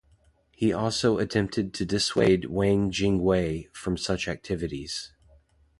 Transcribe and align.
He 0.49 0.73
also 0.73 1.19
attempted 1.19 1.75
to 1.75 1.85
dissuade 1.85 2.45
Wang 2.45 2.89
Jingwei 2.89 3.67
from 3.71 3.97
such 3.97 4.27
activities. 4.27 5.13